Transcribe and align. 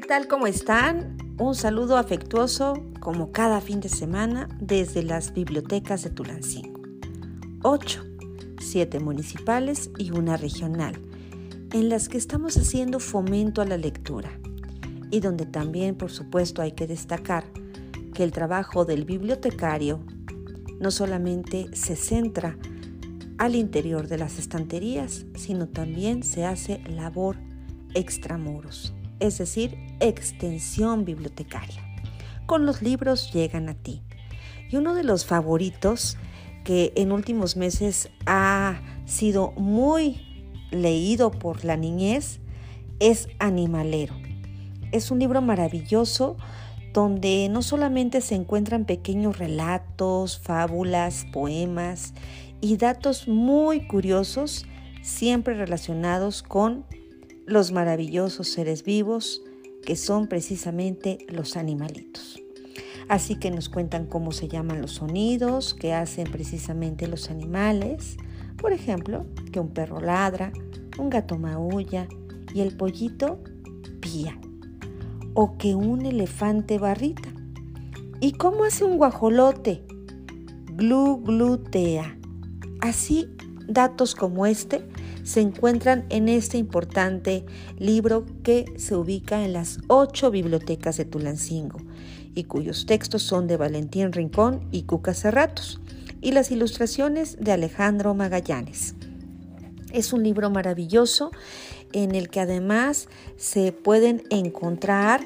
¿qué 0.00 0.06
tal? 0.06 0.28
¿Cómo 0.28 0.46
están? 0.46 1.18
Un 1.38 1.56
saludo 1.56 1.96
afectuoso 1.96 2.74
como 3.00 3.32
cada 3.32 3.60
fin 3.60 3.80
de 3.80 3.88
semana 3.88 4.48
desde 4.60 5.02
las 5.02 5.32
bibliotecas 5.32 6.04
de 6.04 6.10
Tulancingo. 6.10 6.80
Ocho, 7.64 8.04
siete 8.60 9.00
municipales 9.00 9.90
y 9.98 10.12
una 10.12 10.36
regional, 10.36 10.94
en 11.72 11.88
las 11.88 12.08
que 12.08 12.16
estamos 12.16 12.56
haciendo 12.56 13.00
fomento 13.00 13.60
a 13.60 13.64
la 13.64 13.76
lectura 13.76 14.30
y 15.10 15.18
donde 15.18 15.46
también, 15.46 15.96
por 15.96 16.12
supuesto, 16.12 16.62
hay 16.62 16.70
que 16.70 16.86
destacar 16.86 17.42
que 18.14 18.22
el 18.22 18.30
trabajo 18.30 18.84
del 18.84 19.04
bibliotecario 19.04 19.98
no 20.78 20.92
solamente 20.92 21.66
se 21.72 21.96
centra 21.96 22.56
al 23.36 23.56
interior 23.56 24.06
de 24.06 24.18
las 24.18 24.38
estanterías, 24.38 25.26
sino 25.34 25.66
también 25.66 26.22
se 26.22 26.44
hace 26.44 26.84
labor 26.86 27.36
extramuros 27.94 28.94
es 29.20 29.38
decir, 29.38 29.76
extensión 30.00 31.04
bibliotecaria. 31.04 31.82
Con 32.46 32.66
los 32.66 32.82
libros 32.82 33.32
llegan 33.32 33.68
a 33.68 33.74
ti. 33.74 34.02
Y 34.70 34.76
uno 34.76 34.94
de 34.94 35.04
los 35.04 35.26
favoritos 35.26 36.16
que 36.64 36.92
en 36.96 37.12
últimos 37.12 37.56
meses 37.56 38.10
ha 38.26 38.80
sido 39.06 39.52
muy 39.52 40.20
leído 40.70 41.30
por 41.30 41.64
la 41.64 41.76
niñez 41.76 42.40
es 43.00 43.28
Animalero. 43.38 44.14
Es 44.92 45.10
un 45.10 45.18
libro 45.18 45.40
maravilloso 45.40 46.36
donde 46.92 47.48
no 47.50 47.62
solamente 47.62 48.20
se 48.20 48.34
encuentran 48.34 48.84
pequeños 48.84 49.38
relatos, 49.38 50.38
fábulas, 50.38 51.26
poemas 51.32 52.14
y 52.60 52.76
datos 52.76 53.28
muy 53.28 53.86
curiosos, 53.86 54.66
siempre 55.02 55.54
relacionados 55.54 56.42
con 56.42 56.84
los 57.48 57.72
maravillosos 57.72 58.48
seres 58.48 58.84
vivos 58.84 59.42
que 59.84 59.96
son 59.96 60.26
precisamente 60.26 61.18
los 61.28 61.56
animalitos. 61.56 62.42
Así 63.08 63.36
que 63.36 63.50
nos 63.50 63.70
cuentan 63.70 64.04
cómo 64.04 64.32
se 64.32 64.48
llaman 64.48 64.82
los 64.82 64.92
sonidos 64.92 65.72
que 65.72 65.94
hacen 65.94 66.30
precisamente 66.30 67.06
los 67.06 67.30
animales. 67.30 68.18
Por 68.58 68.72
ejemplo, 68.72 69.24
que 69.50 69.60
un 69.60 69.70
perro 69.70 70.00
ladra, 70.00 70.52
un 70.98 71.08
gato 71.08 71.38
maulla 71.38 72.06
y 72.52 72.60
el 72.60 72.76
pollito 72.76 73.40
pía. 74.00 74.38
O 75.32 75.56
que 75.56 75.74
un 75.74 76.04
elefante 76.04 76.78
barrita. 76.78 77.30
¿Y 78.20 78.32
cómo 78.32 78.64
hace 78.64 78.84
un 78.84 78.98
guajolote? 78.98 79.84
Glu 80.74 81.22
glutea. 81.24 82.18
Así, 82.80 83.30
datos 83.68 84.14
como 84.14 84.46
este 84.46 84.82
se 85.22 85.40
encuentran 85.40 86.06
en 86.08 86.28
este 86.28 86.58
importante 86.58 87.44
libro 87.78 88.24
que 88.42 88.64
se 88.76 88.96
ubica 88.96 89.44
en 89.44 89.52
las 89.52 89.78
ocho 89.86 90.30
bibliotecas 90.30 90.96
de 90.96 91.04
Tulancingo 91.04 91.78
y 92.34 92.44
cuyos 92.44 92.86
textos 92.86 93.22
son 93.22 93.46
de 93.46 93.56
Valentín 93.56 94.12
Rincón 94.12 94.66
y 94.72 94.82
Cuca 94.84 95.14
Cerratos 95.14 95.80
y 96.20 96.32
las 96.32 96.50
ilustraciones 96.50 97.36
de 97.38 97.52
Alejandro 97.52 98.14
Magallanes. 98.14 98.94
Es 99.92 100.12
un 100.12 100.22
libro 100.22 100.50
maravilloso 100.50 101.30
en 101.92 102.14
el 102.14 102.28
que 102.28 102.40
además 102.40 103.08
se 103.36 103.72
pueden 103.72 104.22
encontrar 104.30 105.20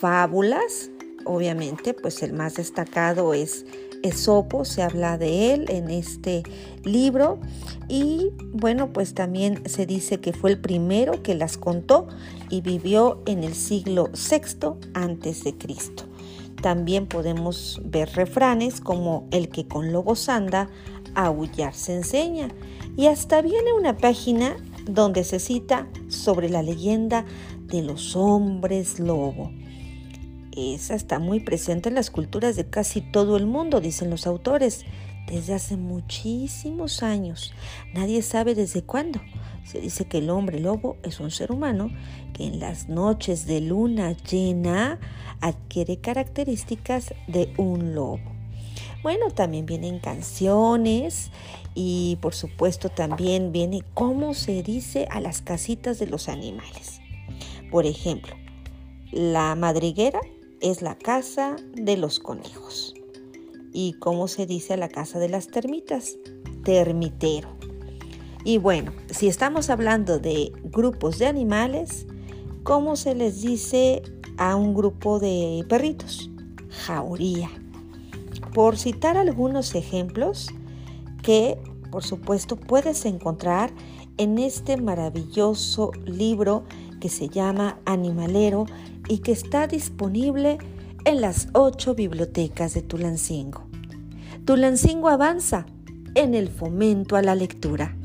fábulas, 0.00 0.90
obviamente, 1.30 1.94
pues 1.94 2.22
el 2.22 2.32
más 2.32 2.54
destacado 2.54 3.34
es 3.34 3.64
Esopo, 4.02 4.64
se 4.64 4.82
habla 4.82 5.18
de 5.18 5.54
él 5.54 5.66
en 5.68 5.90
este 5.90 6.42
libro 6.84 7.38
y 7.88 8.30
bueno, 8.52 8.92
pues 8.92 9.14
también 9.14 9.62
se 9.66 9.86
dice 9.86 10.20
que 10.20 10.32
fue 10.32 10.50
el 10.50 10.58
primero 10.58 11.22
que 11.22 11.34
las 11.34 11.56
contó 11.56 12.08
y 12.48 12.62
vivió 12.62 13.22
en 13.26 13.44
el 13.44 13.54
siglo 13.54 14.10
VI 14.12 14.90
antes 14.94 15.44
de 15.44 15.56
Cristo. 15.56 16.04
También 16.62 17.06
podemos 17.06 17.80
ver 17.84 18.10
refranes 18.14 18.80
como 18.80 19.28
el 19.30 19.48
que 19.48 19.68
con 19.68 19.92
lobos 19.92 20.28
anda, 20.28 20.68
aullar 21.14 21.74
se 21.74 21.96
enseña. 21.96 22.48
Y 22.96 23.06
hasta 23.06 23.40
viene 23.40 23.72
una 23.72 23.96
página 23.96 24.56
donde 24.84 25.24
se 25.24 25.38
cita 25.38 25.88
sobre 26.08 26.48
la 26.48 26.62
leyenda 26.62 27.24
de 27.66 27.82
los 27.82 28.16
hombres 28.16 28.98
lobo. 28.98 29.50
Esa 30.56 30.94
está 30.94 31.18
muy 31.18 31.40
presente 31.40 31.88
en 31.88 31.94
las 31.94 32.10
culturas 32.10 32.56
de 32.56 32.68
casi 32.68 33.00
todo 33.00 33.36
el 33.36 33.46
mundo, 33.46 33.80
dicen 33.80 34.10
los 34.10 34.26
autores, 34.26 34.84
desde 35.26 35.54
hace 35.54 35.76
muchísimos 35.76 37.02
años. 37.02 37.52
Nadie 37.94 38.22
sabe 38.22 38.54
desde 38.54 38.82
cuándo. 38.82 39.20
Se 39.64 39.80
dice 39.80 40.06
que 40.06 40.18
el 40.18 40.30
hombre 40.30 40.58
lobo 40.58 40.96
es 41.04 41.20
un 41.20 41.30
ser 41.30 41.52
humano 41.52 41.90
que 42.34 42.46
en 42.46 42.58
las 42.58 42.88
noches 42.88 43.46
de 43.46 43.60
luna 43.60 44.16
llena 44.28 44.98
adquiere 45.40 45.98
características 45.98 47.14
de 47.28 47.52
un 47.56 47.94
lobo. 47.94 48.20
Bueno, 49.02 49.30
también 49.30 49.66
vienen 49.66 50.00
canciones 50.00 51.30
y 51.74 52.18
por 52.20 52.34
supuesto 52.34 52.88
también 52.88 53.52
viene 53.52 53.82
cómo 53.94 54.34
se 54.34 54.62
dice 54.62 55.06
a 55.10 55.20
las 55.20 55.40
casitas 55.42 55.98
de 55.98 56.06
los 56.06 56.28
animales. 56.28 57.00
Por 57.70 57.86
ejemplo, 57.86 58.34
la 59.12 59.54
madriguera 59.54 60.20
es 60.60 60.82
la 60.82 60.96
casa 60.96 61.56
de 61.74 61.96
los 61.96 62.20
conejos. 62.20 62.94
¿Y 63.72 63.94
cómo 63.94 64.28
se 64.28 64.46
dice 64.46 64.74
a 64.74 64.76
la 64.76 64.88
casa 64.88 65.18
de 65.18 65.28
las 65.28 65.46
termitas? 65.48 66.16
Termitero. 66.64 67.48
Y 68.44 68.58
bueno, 68.58 68.92
si 69.10 69.28
estamos 69.28 69.70
hablando 69.70 70.18
de 70.18 70.52
grupos 70.64 71.18
de 71.18 71.26
animales, 71.26 72.06
¿cómo 72.62 72.96
se 72.96 73.14
les 73.14 73.42
dice 73.42 74.02
a 74.38 74.56
un 74.56 74.74
grupo 74.74 75.18
de 75.18 75.64
perritos? 75.68 76.30
Jauría. 76.70 77.50
Por 78.54 78.78
citar 78.78 79.16
algunos 79.16 79.74
ejemplos 79.74 80.48
que, 81.22 81.58
por 81.90 82.02
supuesto, 82.02 82.56
puedes 82.56 83.04
encontrar 83.04 83.72
en 84.16 84.38
este 84.38 84.76
maravilloso 84.76 85.92
libro 86.04 86.64
que 87.00 87.08
se 87.08 87.28
llama 87.28 87.78
Animalero 87.84 88.66
y 89.10 89.18
que 89.18 89.32
está 89.32 89.66
disponible 89.66 90.58
en 91.04 91.20
las 91.20 91.48
ocho 91.52 91.96
bibliotecas 91.96 92.74
de 92.74 92.82
Tulancingo. 92.82 93.66
Tulancingo 94.44 95.08
avanza 95.08 95.66
en 96.14 96.34
el 96.34 96.48
fomento 96.48 97.16
a 97.16 97.22
la 97.22 97.34
lectura. 97.34 97.96